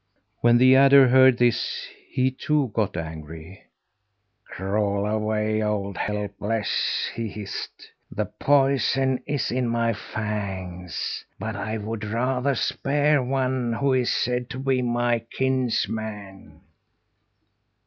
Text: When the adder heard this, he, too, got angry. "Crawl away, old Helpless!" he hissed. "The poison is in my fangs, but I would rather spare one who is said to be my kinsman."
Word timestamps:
When 0.39 0.57
the 0.57 0.75
adder 0.75 1.09
heard 1.09 1.37
this, 1.37 1.85
he, 2.09 2.31
too, 2.31 2.71
got 2.73 2.97
angry. 2.97 3.65
"Crawl 4.45 5.05
away, 5.05 5.61
old 5.61 5.95
Helpless!" 5.95 7.11
he 7.13 7.27
hissed. 7.27 7.91
"The 8.11 8.25
poison 8.25 9.21
is 9.27 9.51
in 9.51 9.67
my 9.67 9.93
fangs, 9.93 11.23
but 11.37 11.55
I 11.55 11.77
would 11.77 12.03
rather 12.03 12.55
spare 12.55 13.21
one 13.21 13.73
who 13.73 13.93
is 13.93 14.11
said 14.11 14.49
to 14.49 14.57
be 14.57 14.81
my 14.81 15.19
kinsman." 15.19 16.61